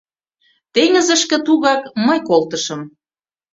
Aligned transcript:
Теҥызышке 0.73 1.37
тугак 1.45 1.81
мый 2.05 2.19
колтышым». 2.27 2.81